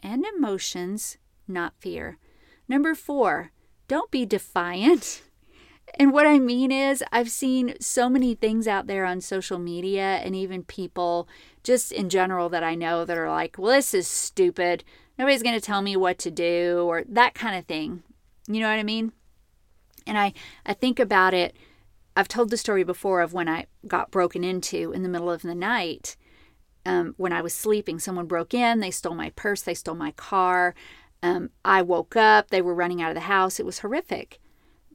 and 0.02 0.26
emotions, 0.36 1.18
not 1.46 1.72
fear. 1.78 2.18
Number 2.68 2.96
four, 2.96 3.52
don't 3.86 4.10
be 4.10 4.26
defiant. 4.26 5.22
And 6.00 6.12
what 6.12 6.26
I 6.26 6.40
mean 6.40 6.72
is, 6.72 7.02
I've 7.12 7.30
seen 7.30 7.76
so 7.80 8.08
many 8.08 8.34
things 8.34 8.66
out 8.66 8.88
there 8.88 9.04
on 9.04 9.20
social 9.20 9.60
media 9.60 10.16
and 10.16 10.34
even 10.34 10.64
people 10.64 11.28
just 11.62 11.92
in 11.92 12.08
general 12.08 12.48
that 12.48 12.64
I 12.64 12.74
know 12.74 13.04
that 13.04 13.16
are 13.16 13.30
like, 13.30 13.56
well, 13.56 13.70
this 13.70 13.94
is 13.94 14.08
stupid. 14.08 14.82
Nobody's 15.16 15.44
going 15.44 15.54
to 15.54 15.60
tell 15.64 15.82
me 15.82 15.96
what 15.96 16.18
to 16.18 16.30
do 16.32 16.84
or 16.88 17.04
that 17.08 17.34
kind 17.34 17.56
of 17.56 17.66
thing. 17.66 18.02
You 18.48 18.60
know 18.60 18.68
what 18.68 18.80
I 18.80 18.82
mean? 18.82 19.12
And 20.08 20.18
I, 20.18 20.32
I 20.66 20.74
think 20.74 20.98
about 20.98 21.34
it. 21.34 21.56
I've 22.16 22.28
told 22.28 22.48
the 22.48 22.56
story 22.56 22.82
before 22.82 23.20
of 23.20 23.34
when 23.34 23.46
I 23.46 23.66
got 23.86 24.10
broken 24.10 24.42
into 24.42 24.90
in 24.90 25.02
the 25.02 25.08
middle 25.08 25.30
of 25.30 25.42
the 25.42 25.54
night. 25.54 26.16
Um, 26.86 27.14
when 27.18 27.32
I 27.32 27.42
was 27.42 27.52
sleeping, 27.52 27.98
someone 27.98 28.26
broke 28.26 28.54
in, 28.54 28.80
they 28.80 28.90
stole 28.90 29.14
my 29.14 29.30
purse, 29.36 29.60
they 29.60 29.74
stole 29.74 29.94
my 29.94 30.12
car. 30.12 30.74
Um, 31.22 31.50
I 31.62 31.82
woke 31.82 32.16
up, 32.16 32.48
they 32.48 32.62
were 32.62 32.74
running 32.74 33.02
out 33.02 33.10
of 33.10 33.16
the 33.16 33.20
house. 33.22 33.60
It 33.60 33.66
was 33.66 33.80
horrific. 33.80 34.40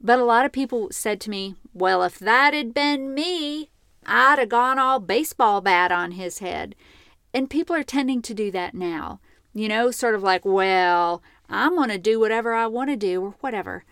But 0.02 0.18
a 0.18 0.24
lot 0.24 0.44
of 0.44 0.50
people 0.50 0.88
said 0.90 1.20
to 1.20 1.30
me, 1.30 1.54
well, 1.72 2.02
if 2.02 2.18
that 2.18 2.54
had 2.54 2.74
been 2.74 3.14
me, 3.14 3.70
I'd 4.04 4.40
have 4.40 4.48
gone 4.48 4.80
all 4.80 4.98
baseball 4.98 5.60
bat 5.60 5.92
on 5.92 6.12
his 6.12 6.40
head. 6.40 6.74
And 7.32 7.48
people 7.48 7.76
are 7.76 7.84
tending 7.84 8.20
to 8.22 8.34
do 8.34 8.50
that 8.50 8.74
now. 8.74 9.20
You 9.54 9.68
know, 9.68 9.92
sort 9.92 10.16
of 10.16 10.24
like, 10.24 10.44
well, 10.44 11.22
I'm 11.48 11.76
going 11.76 11.90
to 11.90 11.98
do 11.98 12.18
whatever 12.18 12.52
I 12.52 12.66
want 12.66 12.90
to 12.90 12.96
do 12.96 13.22
or 13.22 13.34
whatever. 13.40 13.84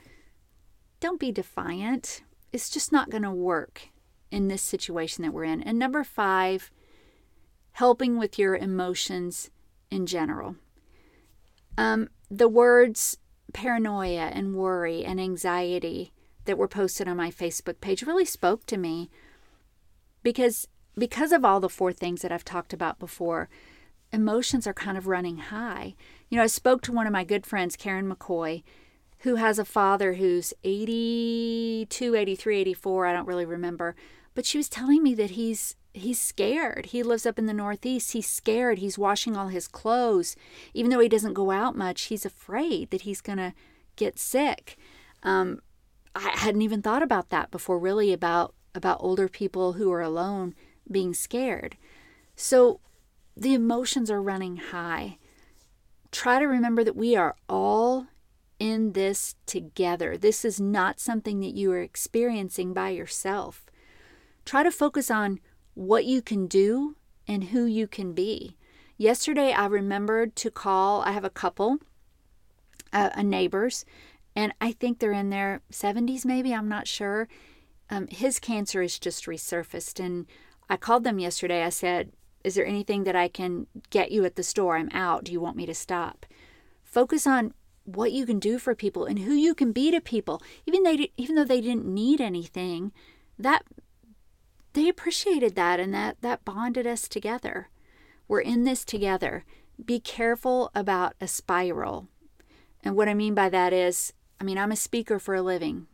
Don't 0.98 1.20
be 1.20 1.30
defiant. 1.30 2.22
It's 2.52 2.70
just 2.70 2.92
not 2.92 3.10
going 3.10 3.22
to 3.22 3.30
work 3.30 3.88
in 4.30 4.48
this 4.48 4.62
situation 4.62 5.22
that 5.22 5.32
we're 5.32 5.44
in. 5.44 5.62
And 5.62 5.78
number 5.78 6.04
five, 6.04 6.70
helping 7.72 8.18
with 8.18 8.38
your 8.38 8.56
emotions 8.56 9.50
in 9.90 10.06
general. 10.06 10.56
Um, 11.78 12.08
the 12.30 12.48
words 12.48 13.18
paranoia 13.52 14.30
and 14.32 14.54
worry 14.54 15.04
and 15.04 15.20
anxiety 15.20 16.12
that 16.44 16.58
were 16.58 16.68
posted 16.68 17.08
on 17.08 17.16
my 17.16 17.30
Facebook 17.30 17.80
page 17.80 18.02
really 18.02 18.24
spoke 18.24 18.66
to 18.66 18.76
me 18.76 19.10
because 20.22 20.68
because 20.96 21.32
of 21.32 21.44
all 21.44 21.60
the 21.60 21.68
four 21.68 21.92
things 21.92 22.22
that 22.22 22.32
I've 22.32 22.44
talked 22.44 22.72
about 22.72 22.98
before, 22.98 23.48
emotions 24.12 24.66
are 24.66 24.74
kind 24.74 24.98
of 24.98 25.06
running 25.06 25.38
high. 25.38 25.94
You 26.28 26.36
know, 26.36 26.42
I 26.42 26.48
spoke 26.48 26.82
to 26.82 26.92
one 26.92 27.06
of 27.06 27.12
my 27.12 27.24
good 27.24 27.46
friends, 27.46 27.76
Karen 27.76 28.12
McCoy, 28.12 28.62
who 29.20 29.36
has 29.36 29.58
a 29.58 29.64
father 29.64 30.14
who's 30.14 30.54
82, 30.64 32.14
83, 32.14 32.58
84, 32.58 33.06
I 33.06 33.12
don't 33.12 33.26
really 33.26 33.44
remember, 33.44 33.94
but 34.34 34.46
she 34.46 34.58
was 34.58 34.68
telling 34.68 35.02
me 35.02 35.14
that 35.14 35.30
he's 35.30 35.76
he's 35.92 36.20
scared. 36.20 36.86
He 36.86 37.02
lives 37.02 37.26
up 37.26 37.38
in 37.38 37.46
the 37.46 37.52
Northeast. 37.52 38.12
He's 38.12 38.28
scared. 38.28 38.78
He's 38.78 38.98
washing 38.98 39.36
all 39.36 39.48
his 39.48 39.66
clothes. 39.66 40.36
Even 40.72 40.90
though 40.90 41.00
he 41.00 41.08
doesn't 41.08 41.34
go 41.34 41.50
out 41.50 41.76
much, 41.76 42.02
he's 42.02 42.24
afraid 42.24 42.90
that 42.90 43.02
he's 43.02 43.20
going 43.20 43.38
to 43.38 43.52
get 43.96 44.18
sick. 44.18 44.76
Um, 45.24 45.60
I 46.14 46.30
hadn't 46.34 46.62
even 46.62 46.82
thought 46.82 47.02
about 47.02 47.30
that 47.30 47.50
before, 47.50 47.78
really, 47.78 48.12
about, 48.12 48.54
about 48.72 48.98
older 49.00 49.28
people 49.28 49.74
who 49.74 49.90
are 49.90 50.00
alone 50.00 50.54
being 50.90 51.14
scared. 51.14 51.76
So 52.36 52.80
the 53.36 53.54
emotions 53.54 54.10
are 54.10 54.22
running 54.22 54.56
high. 54.56 55.18
Try 56.12 56.38
to 56.38 56.46
remember 56.46 56.84
that 56.84 56.96
we 56.96 57.16
are 57.16 57.36
all 57.48 58.06
in 58.60 58.92
this 58.92 59.34
together. 59.46 60.16
This 60.16 60.44
is 60.44 60.60
not 60.60 61.00
something 61.00 61.40
that 61.40 61.56
you 61.56 61.72
are 61.72 61.80
experiencing 61.80 62.72
by 62.72 62.90
yourself. 62.90 63.64
Try 64.44 64.62
to 64.62 64.70
focus 64.70 65.10
on 65.10 65.40
what 65.74 66.04
you 66.04 66.22
can 66.22 66.46
do 66.46 66.94
and 67.26 67.44
who 67.44 67.64
you 67.64 67.88
can 67.88 68.12
be. 68.12 68.56
Yesterday, 68.98 69.52
I 69.52 69.66
remembered 69.66 70.36
to 70.36 70.50
call, 70.50 71.00
I 71.02 71.12
have 71.12 71.24
a 71.24 71.30
couple, 71.30 71.78
uh, 72.92 73.08
a 73.14 73.22
neighbors, 73.22 73.86
and 74.36 74.52
I 74.60 74.72
think 74.72 74.98
they're 74.98 75.12
in 75.12 75.30
their 75.30 75.62
70s, 75.72 76.26
maybe, 76.26 76.54
I'm 76.54 76.68
not 76.68 76.86
sure. 76.86 77.28
Um, 77.88 78.08
his 78.08 78.38
cancer 78.38 78.82
is 78.82 78.98
just 78.98 79.24
resurfaced, 79.24 80.04
and 80.04 80.26
I 80.68 80.76
called 80.76 81.02
them 81.02 81.18
yesterday. 81.18 81.64
I 81.64 81.70
said, 81.70 82.12
Is 82.44 82.54
there 82.54 82.66
anything 82.66 83.04
that 83.04 83.16
I 83.16 83.28
can 83.28 83.66
get 83.88 84.12
you 84.12 84.24
at 84.24 84.36
the 84.36 84.42
store? 84.42 84.76
I'm 84.76 84.90
out. 84.92 85.24
Do 85.24 85.32
you 85.32 85.40
want 85.40 85.56
me 85.56 85.66
to 85.66 85.74
stop? 85.74 86.26
Focus 86.84 87.26
on 87.26 87.54
what 87.94 88.12
you 88.12 88.26
can 88.26 88.38
do 88.38 88.58
for 88.58 88.74
people 88.74 89.04
and 89.04 89.20
who 89.20 89.32
you 89.32 89.54
can 89.54 89.72
be 89.72 89.90
to 89.90 90.00
people. 90.00 90.42
Even 90.66 90.82
they 90.82 91.10
even 91.16 91.36
though 91.36 91.44
they 91.44 91.60
didn't 91.60 91.86
need 91.86 92.20
anything, 92.20 92.92
that 93.38 93.64
they 94.72 94.88
appreciated 94.88 95.54
that 95.56 95.80
and 95.80 95.92
that 95.94 96.20
that 96.20 96.44
bonded 96.44 96.86
us 96.86 97.08
together. 97.08 97.68
We're 98.28 98.40
in 98.40 98.64
this 98.64 98.84
together. 98.84 99.44
Be 99.84 99.98
careful 99.98 100.70
about 100.74 101.14
a 101.20 101.26
spiral. 101.26 102.06
And 102.82 102.96
what 102.96 103.08
I 103.08 103.14
mean 103.14 103.34
by 103.34 103.48
that 103.48 103.72
is, 103.72 104.12
I 104.40 104.44
mean, 104.44 104.58
I'm 104.58 104.72
a 104.72 104.76
speaker 104.76 105.18
for 105.18 105.34
a 105.34 105.42
living. 105.42 105.86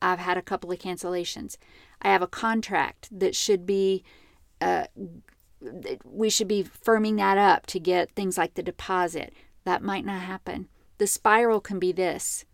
I've 0.00 0.18
had 0.18 0.36
a 0.36 0.42
couple 0.42 0.72
of 0.72 0.78
cancellations. 0.78 1.56
I 2.02 2.08
have 2.08 2.22
a 2.22 2.26
contract 2.26 3.08
that 3.16 3.34
should 3.34 3.66
be, 3.66 4.04
uh, 4.60 4.86
we 6.04 6.30
should 6.30 6.48
be 6.48 6.64
firming 6.64 7.16
that 7.16 7.38
up 7.38 7.66
to 7.66 7.80
get 7.80 8.10
things 8.12 8.36
like 8.36 8.54
the 8.54 8.62
deposit. 8.62 9.32
That 9.64 9.82
might 9.82 10.04
not 10.04 10.22
happen. 10.22 10.68
The 10.98 11.06
spiral 11.06 11.60
can 11.60 11.78
be 11.78 11.92
this 11.92 12.44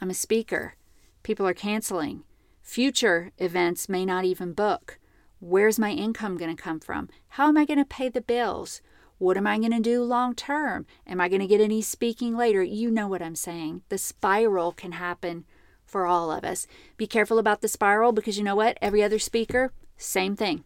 I'm 0.00 0.10
a 0.10 0.14
speaker. 0.14 0.74
People 1.22 1.46
are 1.46 1.54
canceling. 1.54 2.22
Future 2.60 3.32
events 3.38 3.88
may 3.88 4.04
not 4.04 4.24
even 4.24 4.52
book. 4.52 4.98
Where's 5.40 5.78
my 5.78 5.92
income 5.92 6.36
going 6.36 6.54
to 6.54 6.62
come 6.62 6.80
from? 6.80 7.08
How 7.28 7.48
am 7.48 7.56
I 7.56 7.64
going 7.64 7.78
to 7.78 7.84
pay 7.84 8.08
the 8.08 8.20
bills? 8.20 8.82
What 9.16 9.36
am 9.36 9.46
I 9.46 9.58
going 9.58 9.72
to 9.72 9.80
do 9.80 10.02
long 10.02 10.34
term? 10.34 10.84
Am 11.06 11.20
I 11.20 11.28
going 11.28 11.40
to 11.40 11.46
get 11.46 11.60
any 11.60 11.80
speaking 11.80 12.36
later? 12.36 12.62
You 12.62 12.90
know 12.90 13.08
what 13.08 13.22
I'm 13.22 13.34
saying. 13.34 13.82
The 13.88 13.98
spiral 13.98 14.72
can 14.72 14.92
happen 14.92 15.44
for 15.86 16.06
all 16.06 16.30
of 16.30 16.44
us. 16.44 16.66
Be 16.96 17.06
careful 17.06 17.38
about 17.38 17.62
the 17.62 17.68
spiral 17.68 18.12
because 18.12 18.36
you 18.36 18.44
know 18.44 18.56
what? 18.56 18.76
Every 18.82 19.02
other 19.02 19.18
speaker, 19.18 19.72
same 19.96 20.36
thing. 20.36 20.64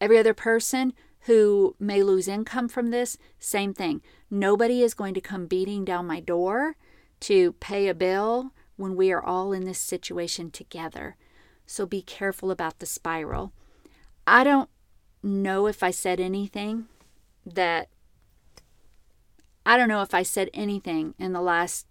Every 0.00 0.18
other 0.18 0.34
person 0.34 0.94
who 1.22 1.76
may 1.78 2.02
lose 2.02 2.28
income 2.28 2.68
from 2.68 2.90
this, 2.90 3.18
same 3.38 3.74
thing. 3.74 4.02
Nobody 4.30 4.82
is 4.82 4.94
going 4.94 5.14
to 5.14 5.20
come 5.20 5.46
beating 5.46 5.84
down 5.84 6.06
my 6.06 6.20
door 6.20 6.76
to 7.20 7.52
pay 7.54 7.88
a 7.88 7.94
bill 7.94 8.52
when 8.76 8.96
we 8.96 9.12
are 9.12 9.22
all 9.22 9.52
in 9.52 9.64
this 9.64 9.78
situation 9.78 10.50
together. 10.50 11.16
So 11.66 11.84
be 11.86 12.02
careful 12.02 12.50
about 12.50 12.78
the 12.78 12.86
spiral. 12.86 13.52
I 14.26 14.44
don't 14.44 14.70
know 15.22 15.66
if 15.66 15.82
I 15.82 15.90
said 15.90 16.18
anything 16.18 16.86
that 17.44 17.88
I 19.66 19.76
don't 19.76 19.88
know 19.88 20.02
if 20.02 20.14
I 20.14 20.22
said 20.22 20.48
anything 20.54 21.14
in 21.18 21.32
the 21.32 21.40
last 21.40 21.86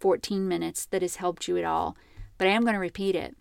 14 0.00 0.46
minutes 0.46 0.84
that 0.86 1.02
has 1.02 1.16
helped 1.16 1.48
you 1.48 1.56
at 1.56 1.64
all, 1.64 1.96
but 2.36 2.48
I 2.48 2.50
am 2.50 2.62
going 2.62 2.74
to 2.74 2.80
repeat 2.80 3.14
it. 3.14 3.36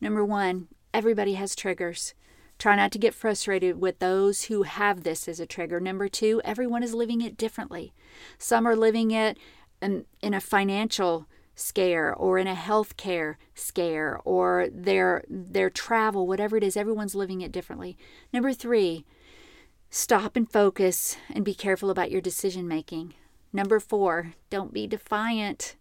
Number 0.00 0.24
one, 0.24 0.68
everybody 0.94 1.34
has 1.34 1.54
triggers. 1.54 2.14
Try 2.58 2.74
not 2.74 2.90
to 2.92 2.98
get 2.98 3.14
frustrated 3.14 3.80
with 3.80 4.00
those 4.00 4.44
who 4.44 4.64
have 4.64 5.04
this 5.04 5.28
as 5.28 5.38
a 5.38 5.46
trigger. 5.46 5.78
Number 5.78 6.08
two, 6.08 6.42
everyone 6.44 6.82
is 6.82 6.92
living 6.92 7.20
it 7.20 7.36
differently. 7.36 7.92
Some 8.36 8.66
are 8.66 8.74
living 8.74 9.12
it 9.12 9.38
in, 9.80 10.06
in 10.20 10.34
a 10.34 10.40
financial 10.40 11.26
scare 11.54 12.14
or 12.14 12.38
in 12.38 12.46
a 12.46 12.54
healthcare 12.54 13.34
scare 13.54 14.20
or 14.24 14.68
their 14.72 15.24
their 15.28 15.68
travel 15.68 16.24
whatever 16.24 16.56
it 16.56 16.62
is 16.62 16.76
everyone's 16.76 17.16
living 17.16 17.40
it 17.40 17.50
differently 17.50 17.96
number 18.32 18.52
3 18.52 19.04
stop 19.90 20.36
and 20.36 20.52
focus 20.52 21.16
and 21.34 21.44
be 21.44 21.54
careful 21.54 21.90
about 21.90 22.12
your 22.12 22.20
decision 22.20 22.68
making 22.68 23.12
number 23.52 23.80
4 23.80 24.34
don't 24.50 24.72
be 24.72 24.86
defiant 24.86 25.74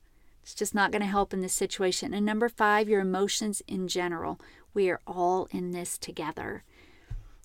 it's 0.47 0.55
just 0.55 0.73
not 0.73 0.91
going 0.91 1.01
to 1.01 1.07
help 1.07 1.33
in 1.33 1.41
this 1.41 1.53
situation 1.53 2.13
and 2.13 2.25
number 2.25 2.47
5 2.47 2.87
your 2.87 3.01
emotions 3.01 3.61
in 3.67 3.87
general 3.87 4.39
we 4.73 4.89
are 4.89 5.01
all 5.05 5.47
in 5.51 5.71
this 5.71 5.97
together 5.97 6.63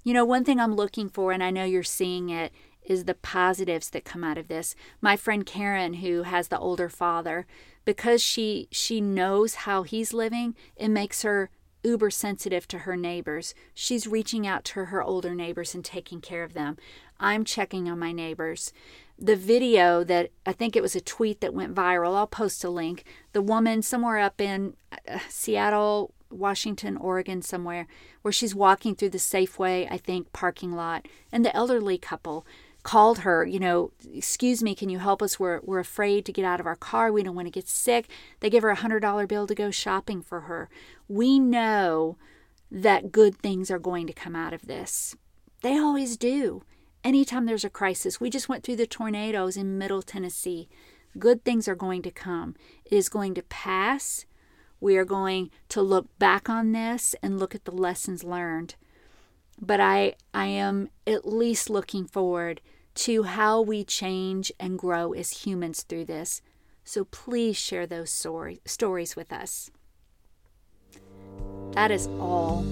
you 0.05 0.15
know 0.15 0.25
one 0.25 0.45
thing 0.45 0.61
i'm 0.61 0.77
looking 0.77 1.09
for 1.09 1.33
and 1.33 1.43
i 1.43 1.51
know 1.51 1.65
you're 1.65 1.83
seeing 1.83 2.31
it 2.31 2.53
is 2.85 3.05
the 3.05 3.15
positives 3.15 3.91
that 3.91 4.05
come 4.05 4.23
out 4.23 4.39
of 4.39 4.47
this 4.47 4.77
my 5.01 5.17
friend 5.17 5.45
karen 5.45 5.95
who 5.95 6.23
has 6.23 6.49
the 6.49 6.59
older 6.59 6.89
father 6.89 7.45
because 7.85 8.23
she 8.23 8.69
she 8.71 9.01
knows 9.01 9.55
how 9.55 9.83
he's 9.83 10.13
living, 10.13 10.55
it 10.77 10.89
makes 10.89 11.23
her 11.23 11.51
uber 11.83 12.11
sensitive 12.11 12.69
to 12.69 12.81
her 12.81 12.97
neighbors. 12.97 13.55
She's 13.75 14.07
reaching 14.07 14.47
out 14.47 14.65
to 14.67 14.87
her 14.87 15.03
older 15.03 15.35
neighbors 15.35 15.75
and 15.75 15.85
taking 15.85 16.21
care 16.21 16.45
of 16.45 16.55
them. 16.55 16.77
I'm 17.19 17.45
checking 17.45 17.89
on 17.89 17.99
my 17.99 18.13
neighbors. 18.13 18.73
The 19.23 19.37
video 19.37 20.03
that 20.03 20.31
I 20.45 20.53
think 20.53 20.75
it 20.75 20.83
was 20.83 20.97
a 20.97 21.01
tweet 21.01 21.41
that 21.43 21.55
went 21.55 21.77
viral, 21.77 22.17
I'll 22.17 22.27
post 22.27 22.65
a 22.65 22.69
link. 22.69 23.05
The 23.33 23.41
woman 23.41 23.81
somewhere 23.81 24.19
up 24.19 24.41
in 24.41 24.75
uh, 24.91 25.21
Seattle, 25.29 26.13
Washington, 26.29 26.97
Oregon, 26.97 27.41
somewhere, 27.41 27.87
where 28.23 28.33
she's 28.33 28.53
walking 28.53 28.97
through 28.97 29.11
the 29.11 29.19
Safeway, 29.19 29.87
I 29.89 29.97
think, 29.97 30.33
parking 30.33 30.73
lot, 30.73 31.07
and 31.31 31.45
the 31.45 31.55
elderly 31.55 31.99
couple 31.99 32.45
called 32.83 33.21
her, 33.21 33.47
you 33.47 33.61
know, 33.61 33.93
excuse 34.13 34.61
me, 34.61 34.75
can 34.75 34.89
you 34.89 34.99
help 34.99 35.23
us? 35.23 35.39
We're, 35.39 35.61
we're 35.63 35.79
afraid 35.79 36.25
to 36.27 36.33
get 36.33 36.45
out 36.45 36.59
of 36.59 36.67
our 36.67 36.75
car. 36.75 37.13
We 37.13 37.23
don't 37.23 37.37
want 37.37 37.47
to 37.47 37.53
get 37.53 37.69
sick. 37.69 38.09
They 38.41 38.51
give 38.51 38.65
her 38.65 38.71
a 38.71 38.77
$100 38.77 39.29
bill 39.29 39.47
to 39.47 39.55
go 39.55 39.71
shopping 39.71 40.21
for 40.21 40.41
her. 40.41 40.69
We 41.07 41.39
know 41.39 42.17
that 42.73 43.13
good 43.13 43.37
things 43.37 43.71
are 43.71 43.79
going 43.79 44.09
to 44.09 44.13
come 44.13 44.35
out 44.35 44.53
of 44.53 44.67
this. 44.67 45.15
They 45.63 45.79
always 45.79 46.17
do. 46.17 46.65
Anytime 47.05 47.47
there's 47.47 47.65
a 47.65 47.71
crisis, 47.71 48.21
we 48.21 48.31
just 48.31 48.49
went 48.49 48.63
through 48.63 48.77
the 48.77 48.87
tornadoes 48.87 49.57
in 49.57 49.77
Middle 49.77 50.03
Tennessee. 50.03 50.69
Good 51.19 51.45
things 51.45 51.67
are 51.67 51.75
going 51.75 52.01
to 52.03 52.13
come. 52.13 52.55
It 52.85 52.93
is 52.95 53.09
going 53.09 53.35
to 53.35 53.43
pass. 53.43 54.25
We 54.81 54.97
are 54.97 55.05
going 55.05 55.51
to 55.71 55.83
look 55.83 56.07
back 56.21 56.49
on 56.49 56.71
this 56.71 57.17
and 57.21 57.41
look 57.41 57.57
at 57.57 57.65
the 57.65 57.73
lessons 57.73 58.23
learned. 58.23 58.77
But 59.61 59.81
I, 59.81 60.15
I 60.33 60.47
am 60.47 60.91
at 61.05 61.27
least 61.27 61.69
looking 61.69 62.07
forward 62.07 62.61
to 62.95 63.25
how 63.25 63.61
we 63.61 63.83
change 63.83 64.53
and 64.61 64.79
grow 64.79 65.13
as 65.13 65.45
humans 65.45 65.83
through 65.83 66.05
this. 66.05 66.41
So 66.85 67.05
please 67.07 67.57
share 67.57 67.87
those 67.87 68.11
story, 68.11 68.61
stories 68.65 69.17
with 69.17 69.33
us. 69.33 69.73
That 71.73 71.91
is 71.91 72.07
all 72.21 72.65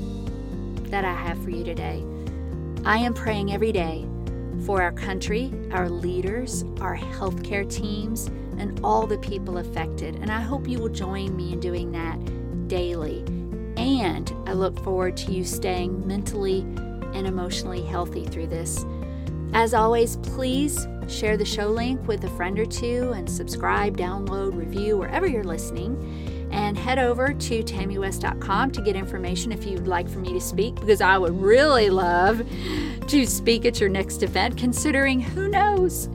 that 0.85 1.05
I 1.05 1.15
have 1.15 1.43
for 1.43 1.51
you 1.51 1.65
today. 1.65 2.05
I 2.85 2.99
am 2.99 3.13
praying 3.13 3.53
every 3.53 3.73
day 3.73 4.07
for 4.65 4.83
our 4.83 4.93
country, 4.93 5.53
our 5.71 5.89
leaders, 5.89 6.65
our 6.81 6.97
healthcare 6.97 7.69
teams, 7.69 8.27
and 8.59 8.81
all 8.85 9.07
the 9.07 9.19
people 9.19 9.59
affected. 9.59 10.17
And 10.17 10.31
I 10.31 10.41
hope 10.41 10.69
you 10.69 10.79
will 10.79 10.89
join 10.89 11.37
me 11.37 11.53
in 11.53 11.61
doing 11.61 11.93
that 11.93 12.19
daily. 12.69 13.25
And 13.77 14.33
I 14.47 14.53
look 14.53 14.79
forward 14.85 15.17
to 15.19 15.33
you 15.33 15.45
staying 15.45 16.07
mentally 16.07 16.61
and 17.15 17.27
emotionally 17.27 17.83
healthy 17.83 18.27
through 18.27 18.49
this. 18.49 18.85
As 19.53 19.75
always, 19.75 20.17
please 20.19 20.87
share 21.09 21.37
the 21.37 21.45
show 21.45 21.69
link 21.69 22.07
with 22.07 22.23
a 22.25 22.31
friend 22.31 22.59
or 22.59 22.67
two 22.67 23.13
and 23.17 23.29
subscribe, 23.29 23.97
download, 23.97 24.57
review 24.57 24.97
wherever 24.97 25.27
you're 25.27 25.43
listening. 25.43 26.40
And 26.51 26.77
head 26.77 26.99
over 26.99 27.33
to 27.33 27.63
tammywest.com 27.63 28.71
to 28.73 28.83
get 28.83 28.97
information 28.97 29.53
if 29.53 29.65
you'd 29.65 29.87
like 29.87 30.09
for 30.09 30.19
me 30.19 30.33
to 30.33 30.41
speak, 30.41 30.75
because 30.77 31.01
I 31.01 31.17
would 31.19 31.41
really 31.41 31.91
love 31.91 32.43
to 33.07 33.27
speak 33.27 33.65
at 33.65 33.81
your 33.81 33.89
next 33.89 34.23
event, 34.23 34.57
considering 34.57 35.21
who 35.21 35.49
knows. 35.49 36.09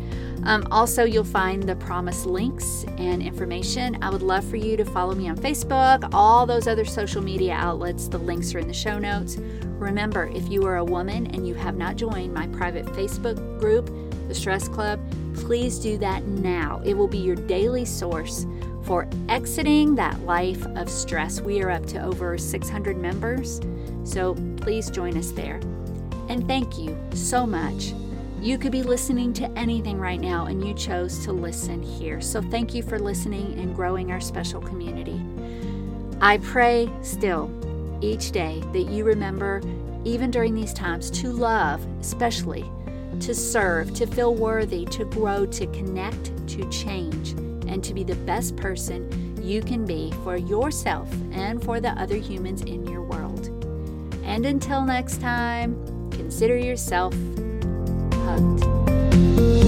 Um, 0.46 0.68
also, 0.70 1.06
you'll 1.06 1.24
find 1.24 1.64
the 1.64 1.76
promised 1.76 2.28
links 2.28 2.86
and 2.98 3.22
information. 3.22 3.98
I 4.04 4.12
would 4.12 4.22
love 4.22 4.46
for 4.46 4.58
you 4.58 4.78
to 4.78 4.86
follow 4.86 5.16
me 5.16 5.28
on 5.28 5.38
Facebook, 5.38 6.08
all 6.14 6.46
those 6.46 6.68
other 6.68 6.86
social 6.86 7.22
media 7.22 7.54
outlets. 7.54 8.08
The 8.08 8.20
links 8.20 8.54
are 8.54 8.60
in 8.60 8.68
the 8.68 8.74
show 8.74 9.00
notes. 9.00 9.38
Remember, 9.80 10.28
if 10.28 10.48
you 10.48 10.66
are 10.68 10.78
a 10.78 10.86
woman 10.86 11.28
and 11.28 11.48
you 11.48 11.56
have 11.56 11.78
not 11.78 11.96
joined 11.96 12.34
my 12.34 12.48
private 12.48 12.86
Facebook 12.86 13.60
group, 13.60 13.90
the 14.28 14.36
Stress 14.36 14.68
Club, 14.68 15.00
please 15.34 15.80
do 15.80 15.98
that 15.98 16.24
now. 16.26 16.82
It 16.86 16.94
will 16.94 17.08
be 17.08 17.18
your 17.18 17.36
daily 17.36 17.86
source 17.86 18.46
for 18.86 19.08
exiting 19.30 19.96
that 19.96 20.20
life 20.22 20.66
of 20.76 20.90
stress. 20.90 21.42
We 21.42 21.62
are 21.62 21.72
up 21.72 21.86
to 21.88 22.04
over 22.04 22.38
600 22.38 22.98
members, 22.98 23.60
so 24.04 24.36
please 24.58 24.90
join 24.90 25.18
us 25.18 25.32
there. 25.32 25.60
And 26.30 26.48
thank 26.48 26.78
you 26.78 26.98
so 27.14 27.46
much 27.46 27.94
you 28.46 28.60
could 28.60 28.72
be 28.72 28.84
listening 28.84 29.34
to 29.34 29.50
anything 29.58 29.98
right 29.98 30.22
now, 30.22 30.46
and 30.46 30.64
you 30.64 30.76
chose 30.76 31.24
to 31.26 31.32
listen 31.32 31.82
here. 31.82 32.22
So 32.22 32.44
thank 32.44 32.76
you 32.76 32.84
for 32.84 33.00
listening 33.00 33.58
and 33.60 33.76
growing 33.76 34.12
our 34.12 34.22
special 34.22 34.62
community. 34.62 35.20
I 36.22 36.38
pray 36.38 36.88
still 37.02 37.50
each 38.02 38.30
day 38.30 38.62
that 38.72 38.84
you 38.92 39.04
remember, 39.04 39.64
even 40.04 40.30
during 40.30 40.54
these 40.54 40.74
times, 40.74 41.10
to 41.10 41.32
love, 41.32 41.84
especially 42.00 42.66
to 43.22 43.34
serve, 43.34 43.96
to 43.96 44.06
feel 44.06 44.36
worthy, 44.36 44.86
to 44.86 45.06
grow, 45.06 45.48
to 45.48 45.66
connect, 45.68 46.48
to 46.50 46.70
change, 46.70 47.34
and 47.68 47.84
to 47.84 47.94
be 47.94 48.04
the 48.04 48.16
best 48.16 48.56
person 48.56 49.10
you 49.42 49.62
can 49.62 49.86
be 49.86 50.12
for 50.24 50.38
yourself 50.38 51.12
and 51.32 51.64
for 51.64 51.80
the 51.80 51.90
other 51.92 52.18
humans 52.18 52.62
in 52.62 52.86
your 52.88 53.02
world. 53.02 53.48
And 54.24 54.46
until 54.46 54.84
next 54.84 55.22
time, 55.22 56.10
consider 56.12 56.58
yourself 56.58 57.14
hugged. 58.26 59.65